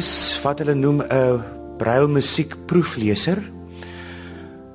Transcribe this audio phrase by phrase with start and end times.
[0.00, 1.42] is wat hulle noem 'n
[1.78, 3.38] braille musiekproefleser.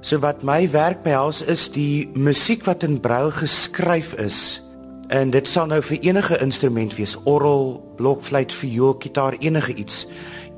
[0.02, 4.62] So wat my werk behels is die musiek wat in braille geskryf is.
[5.10, 10.08] En dit sal nou vir enige instrument wees, orgel, blokfluit, viool, gitaar, enige iets.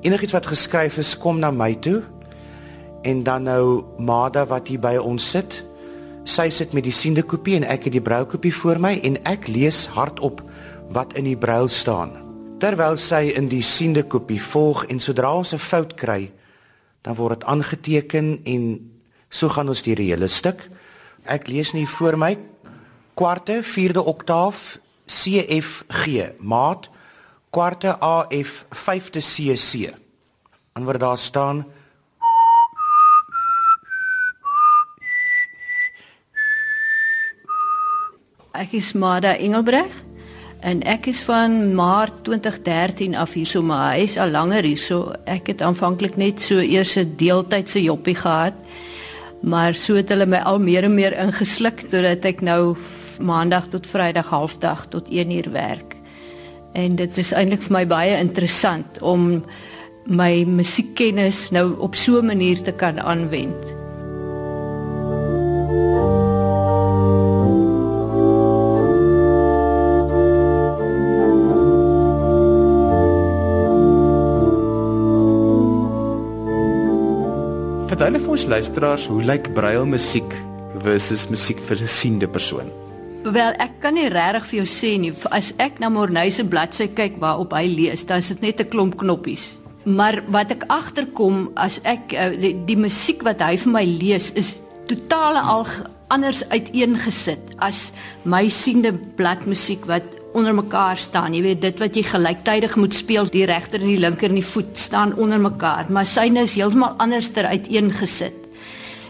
[0.01, 2.03] Enigiets wat geskryf is, kom na my toe.
[3.03, 5.63] En dan nou Mada wat hier by ons sit.
[6.23, 9.15] Sy sit met die siende kopie en ek het die braille kopie voor my en
[9.23, 10.41] ek lees hardop
[10.91, 12.26] wat in die braille staan.
[12.57, 16.31] Terwyl sy in die siende kopie volg en sodra ons 'n fout kry,
[17.03, 18.63] dan word dit aangeteken en
[19.29, 20.69] so gaan ons deur die hele stuk.
[21.25, 22.37] Ek lees nie voor my
[23.13, 26.89] kwarte, vierde oktaaf CFG, maat
[27.51, 29.93] kwarte AF, vyfde CC.
[30.73, 31.65] Waar daar staan
[38.51, 40.06] Ek is Mada Engelbreg
[40.65, 44.81] en ek is van Maart 2013 af hier so maar hy is al langer hier
[44.81, 48.53] so ek het aanvanklik net so eers 'n deeltydse joppie gehad
[49.41, 52.75] maar so het hulle my al meer en meer ingesluk totdat ek nou
[53.19, 55.95] maandag tot vrydag halfdag tot 1 uur werk
[56.73, 59.43] en dit is eintlik vir my baie interessant om
[60.07, 63.76] my musiekkennis nou op so 'n manier te kan aanwend.
[77.87, 80.33] Vertel vir ons luisteraars hoe lyk braille musiek
[80.83, 82.67] versus musiek vir 'n siende persoon?
[83.23, 85.13] Wel, ek kan nie regtig vir jou sê nie.
[85.31, 88.69] As ek na Morney se bladsy kyk waarop hy lees, dan is dit net 'n
[88.69, 89.55] klomp knoppies.
[89.85, 94.31] Maar wat ek agterkom as ek uh, die, die musiek wat hy vir my lees
[94.35, 95.65] is totaal al
[96.09, 97.93] anders uiteengesit as
[98.25, 100.03] my siende bladmusiek wat
[100.37, 101.33] onder mekaar staan.
[101.33, 104.45] Jy weet dit wat jy gelyktydig moet speel, die regter en die linker en die
[104.45, 108.45] voet staan onder mekaar, maar syne is heeltemal anders ter uiteengesit.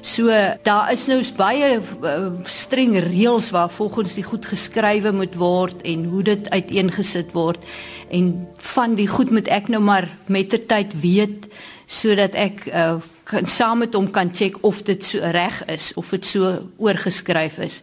[0.08, 0.32] So
[0.64, 2.14] daar is nou baie uh,
[2.48, 7.66] streng reëls waar volgens die goed geskrywe moet word en hoe dit uiteengesit word
[8.14, 8.30] en
[8.72, 11.50] van die goed moet ek nou maar mettertyd weet
[11.92, 16.14] sodat ek uh, kan saam met hom kan check of dit so reg is of
[16.16, 17.82] dit so oorgeskryf is.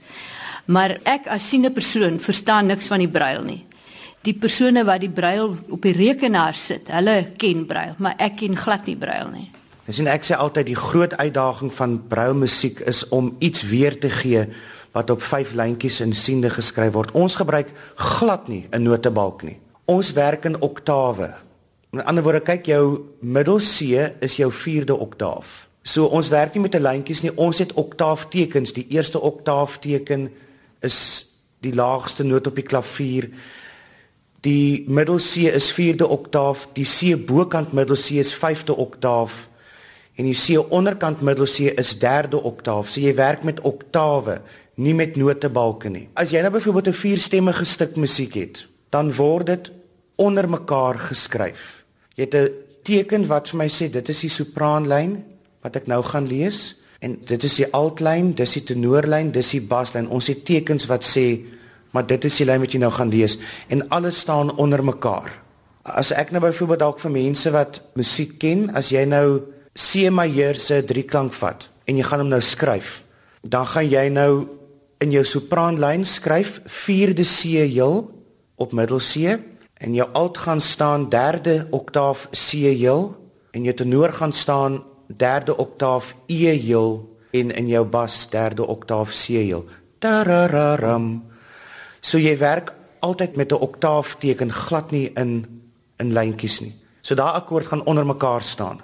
[0.67, 3.65] Maar ek as siene persoon verstaan niks van die brail nie.
[4.25, 8.57] Die persone wat die brail op die rekenaar sit, hulle ken brail, maar ek ken
[8.57, 9.51] glad nie brail nie.
[9.85, 13.99] Ek sien ek sê altyd die groot uitdaging van brail musiek is om iets weer
[14.01, 14.47] te gee
[14.95, 17.13] wat op vyf lyntjies in siende geskryf word.
[17.13, 19.59] Ons gebruik glad nie 'n notebalk nie.
[19.85, 21.35] Ons werk in oktawe.
[21.91, 23.81] Met ander woorde, kyk jou middel C
[24.21, 25.69] is jou 4de oktaaf.
[25.83, 27.37] So ons werk nie met 'n lyntjies nie.
[27.37, 28.73] Ons het oktaaftekens.
[28.73, 30.31] Die eerste oktaafteken
[30.85, 30.99] is
[31.65, 33.31] die laagste noot op die klavier.
[34.45, 39.49] Die middel C is 4de oktaaf, die C bokant middel C is 5de oktaaf
[40.15, 42.93] en die C onderkant middel C is 3de oktaaf.
[42.93, 44.39] So jy werk met oktawe,
[44.77, 46.09] nie met notebalke nie.
[46.19, 49.73] As jy nou byvoorbeeld 'n vierstemmige stuk musiek het, dan word dit
[50.17, 51.85] onder mekaar geskryf.
[52.15, 52.51] Jy het 'n
[52.83, 55.25] teken wat vir my sê dit is die sopraanlyn
[55.63, 56.77] wat ek nou gaan lees.
[57.05, 60.09] En dit is die altlyn, dis die tenorlyn, dis die baslyn.
[60.09, 61.27] Ons het tekens wat sê
[61.95, 63.37] maar dit is die lyn wat jy nou gaan lees
[63.71, 65.31] en alles staan onder mekaar.
[65.87, 69.45] As ek nou byvoorbeeld dalk vir mense wat musiek ken, as jy nou
[69.79, 73.05] C majeur se drieklank vat en jy gaan hom nou skryf,
[73.47, 74.31] dan gaan jy nou
[75.05, 78.01] in jou sopraanlyn skryf 4de C heel
[78.59, 79.37] op middel C
[79.85, 83.13] en jou alt gaan staan 3de oktaaf C heel
[83.55, 89.11] en jou tenor gaan staan derde oktaaf E heel en in jou bas derde oktaaf
[89.11, 89.65] C heel.
[89.99, 91.25] Tarararam.
[92.01, 95.63] So jy werk altyd met 'n oktaafteken glad nie in
[95.97, 96.75] in lyntjies nie.
[97.01, 98.81] So daai akkoord gaan onder mekaar staan.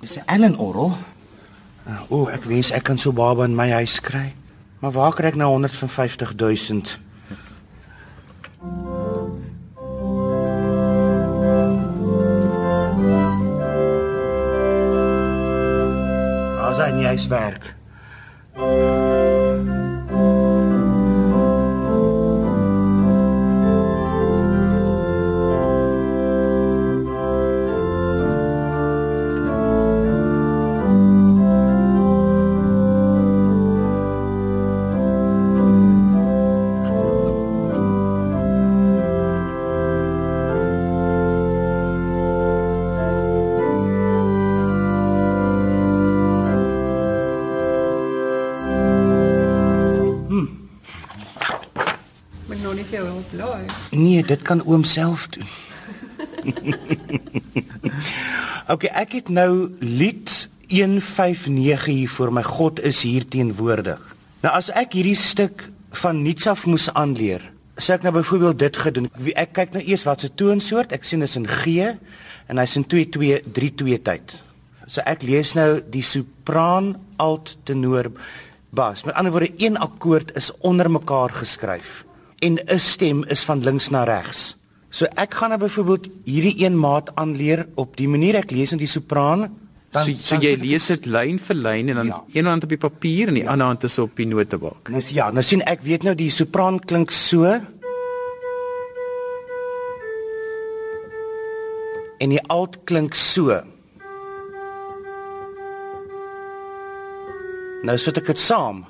[0.00, 0.96] Dis 'n Allen orgel.
[2.08, 4.34] O, ek wens ek kan so baba in my huis kry.
[4.78, 6.34] Maar waar kry ek nou 150
[17.26, 17.77] werk.
[53.32, 53.64] Laai.
[53.90, 55.46] Nee, dit kan oom self doen.
[58.72, 64.00] okay, ek het nou lied 159 hier voor my God is hier teenwoordig.
[64.44, 65.68] Nou as ek hierdie stuk
[66.02, 67.42] van niets af moes aanleer,
[67.80, 69.08] sê ek nou byvoorbeeld dit gedoen.
[69.34, 70.92] Ek kyk nou eers wat se toonsoort.
[70.92, 71.78] Ek sien dit is in G
[72.48, 74.36] en hy's in 2 2 3 2 tyd.
[74.88, 78.08] So ek lees nou die sopran, alt, tenor,
[78.72, 79.04] bas.
[79.04, 82.07] Met ander woorde, een akkoord is onder mekaar geskryf
[82.38, 84.56] en 'n stem is van links na regs.
[84.88, 88.80] So ek gaan nou byvoorbeeld hierdie een maat aanleer op die manier ek lees in
[88.80, 89.48] die sopran.
[89.90, 92.24] Dan, so, so dan jy lees dit lyn vir lyn en dan ja.
[92.32, 93.50] een hand op die papier en die ja.
[93.50, 94.88] ander hand is op die notebalk.
[94.88, 97.44] Nou ja, nou sien ek weet nou die sopran klink so.
[102.18, 103.60] En die alt klink so.
[107.82, 108.86] Nou sit ek dit saam.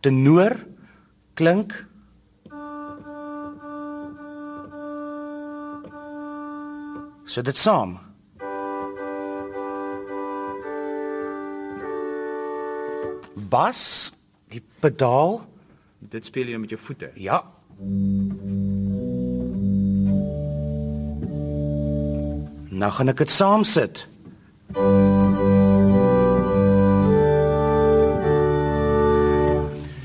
[0.00, 0.56] Tenor
[1.34, 1.86] klink
[7.30, 7.92] Sit dit saam.
[13.52, 13.82] Bas,
[14.50, 15.38] die pedaal,
[16.10, 17.12] dit speel jy met jou voete.
[17.14, 17.38] Ja.
[22.82, 24.08] Nou gaan ek dit saam sit.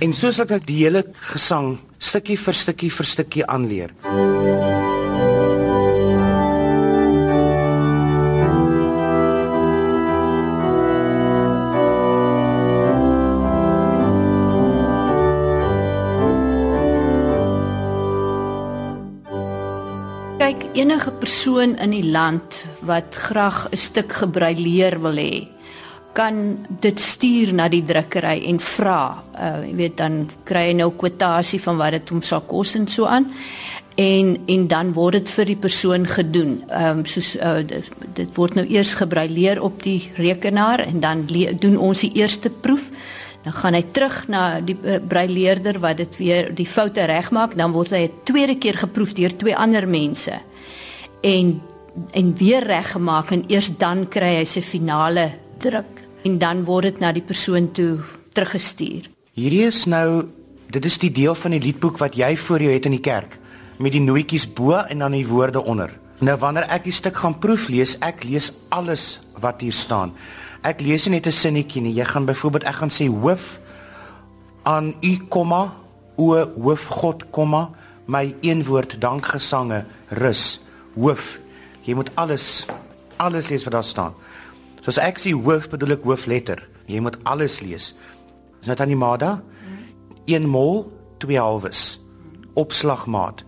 [0.06, 1.02] En soos ek die hele
[1.34, 3.96] gesang stukkie vir stukkie vir stukkie aanleer.
[20.76, 25.48] enige persoon in die land wat graag 'n stuk gebreileer wil hê,
[26.16, 26.42] kan
[26.82, 29.00] dit stuur na die drukkery en vra.
[29.36, 32.88] Uh jy weet dan kry jy nou kwotasie van wat dit hom sal kos en
[32.92, 33.28] so aan.
[34.00, 36.58] En en dan word dit vir die persoon gedoen.
[36.70, 37.92] Ehm um, soos uh, dit,
[38.22, 41.28] dit word nou eers gebreileer op die rekenaar en dan
[41.60, 42.90] doen ons die eerste proef.
[43.46, 47.76] Dan gaan hy terug na die uh, breileerder wat dit weer die foute regmaak, dan
[47.76, 50.42] word hy 'n tweede keer geproef deur twee ander mense
[51.22, 51.62] en
[52.12, 57.00] en weer reggemaak en eers dan kry hy sy finale druk en dan word dit
[57.00, 58.00] na die persoon toe
[58.34, 59.10] teruggestuur.
[59.36, 60.28] Hierdie is nou
[60.72, 63.38] dit is die deel van die liedboek wat jy voor jou het in die kerk
[63.80, 65.92] met die nootjies bo en dan die woorde onder.
[66.24, 70.14] Nou wanneer ek die stuk gaan proef lees, ek lees alles wat hier staan.
[70.64, 71.94] Ek lees nie net 'n sinnetjie nie.
[71.94, 73.60] Jy gaan byvoorbeeld ek gaan sê hoof
[74.64, 75.74] aan u komma
[76.18, 77.70] o hoof God komma
[78.08, 80.60] my een woord dankgesange rus
[80.96, 81.40] hoof.
[81.84, 82.66] Jy moet alles
[83.18, 84.14] alles lees wat daar staan.
[84.86, 86.60] So as ek sê hoof bedoel ek hoofletter.
[86.86, 87.96] Jy moet alles lees.
[88.62, 89.40] Is dit aan die Mada?
[90.30, 90.84] 1 mol
[91.26, 91.96] 2 halwes.
[92.54, 93.42] Opslagmaat.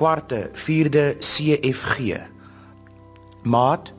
[0.00, 2.16] Kwarte, vierde CFG.
[3.44, 3.92] Maat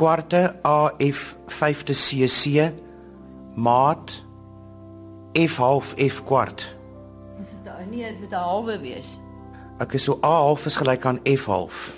[0.00, 2.70] kwarte AF vyfde CC.
[3.60, 4.22] Maat
[5.36, 6.64] F half F kwart.
[7.44, 9.18] Dis dit nie met 'n halwe wees.
[9.78, 11.92] Ek is so A half is gelyk aan F half.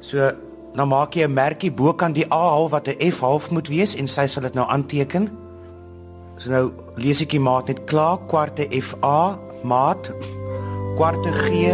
[0.00, 0.36] So
[0.76, 3.68] nou maak jy 'n merkie bo kan die A half wat 'n F half moet
[3.68, 5.30] wees en sy sal dit nou aanteken.
[6.36, 10.12] So nou lees ek die maat net klaar kwarte FA maat
[10.96, 11.72] kwarte G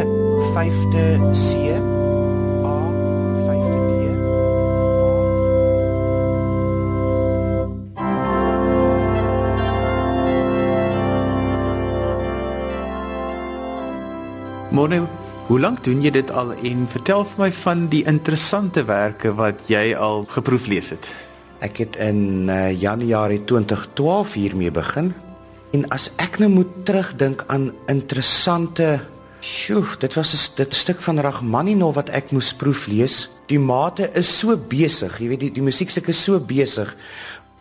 [0.54, 1.75] vyfde C
[2.62, 2.76] A
[3.47, 3.92] vyfde D
[14.71, 19.32] Môre Hoe lank doen jy dit al en vertel vir my van die interessante werke
[19.34, 21.08] wat jy al geproef lees het?
[21.66, 25.11] Ek het in uh, Januarie 2012 hiermee begin.
[25.75, 29.00] En as ek nou moet terugdink aan interessante
[29.42, 33.28] Sjoe, dit was 'n stuk van Rachmaninov wat ek moes proef lees.
[33.50, 36.96] Die mate is so besig, jy weet die die musiekstuk is so besig.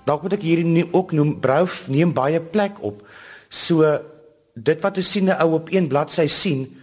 [0.06, 3.02] Dalk moet ek hierdie ook noem Brou neem baie plek op.
[3.50, 4.00] So
[4.54, 6.81] dit wat 'n siene ou op een bladsy sien,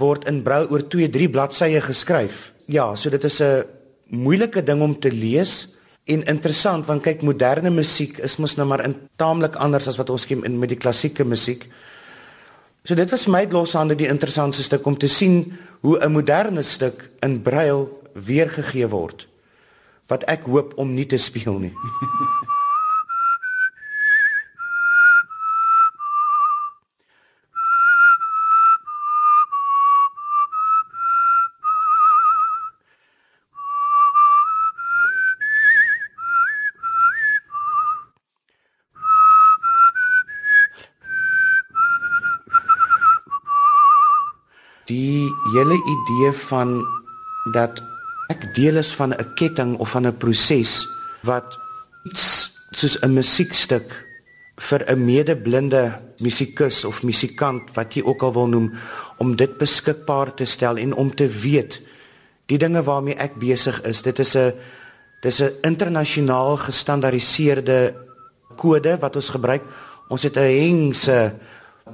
[0.00, 2.52] word in brou oor 2-3 bladsye geskryf.
[2.66, 3.64] Ja, so dit is 'n
[4.10, 5.68] moeilike ding om te lees
[6.04, 10.10] en interessant want kyk moderne musiek is mos nou maar in taamlik anders as wat
[10.10, 11.68] ons ken in met die klassieke musiek.
[12.84, 17.10] So dit was my loshande die interessantste stuk om te sien hoe 'n moderne stuk
[17.22, 19.26] in brail weergegee word
[20.08, 21.72] wat ek hoop om nie te speel nie.
[45.54, 46.82] hele idee van
[47.52, 47.82] dat
[48.32, 50.86] ek deel is van 'n ketting of van 'n proses
[51.22, 51.58] wat
[52.04, 53.86] iets soos 'n musiekstuk
[54.56, 58.72] vir 'n medeblinde musikus of musikant wat jy ook al wil noem
[59.18, 61.80] om dit beskikbaar te stel en om te weet
[62.46, 64.02] die dinge waarmee ek besig is.
[64.02, 64.52] Dit is 'n
[65.22, 67.94] dis 'n internasionaal gestandaardiseerde
[68.56, 69.62] kode wat ons gebruik.
[70.08, 71.34] Ons het 'n hengse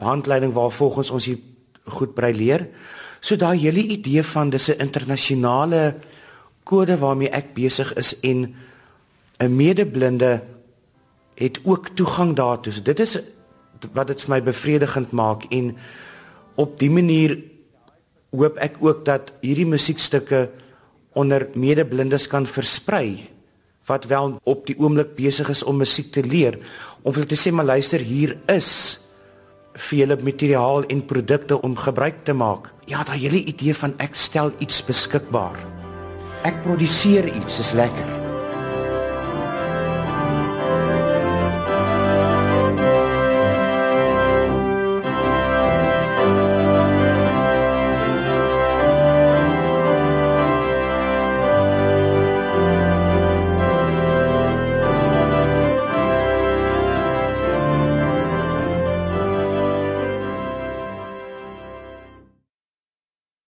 [0.00, 1.38] handleiding waar volgens ons hier
[1.85, 2.69] goed brei leer
[3.21, 5.95] so daai hele idee van dis 'n internasionale
[6.65, 8.55] kode waarmee ek besig is en
[9.39, 10.43] 'n medeblinde
[11.35, 12.73] het ook toegang daartoe.
[12.73, 13.19] So dit is
[13.93, 15.77] wat dit vir my bevredigend maak en
[16.55, 17.39] op die manier
[18.31, 20.50] hoop ek ook dat hierdie musiekstukke
[21.12, 23.29] onder medeblindes kan versprei
[23.89, 26.59] wat wel op die oomblik besig is om musiek te leer
[27.03, 29.00] om vir te sê maar luister hier is
[29.75, 32.71] vir julle materiaal en produkte om gebruik te maak.
[32.91, 35.59] Ja, daai hele idee van ek stel iets beskikbaar.
[36.49, 38.20] Ek produseer iets is lekker.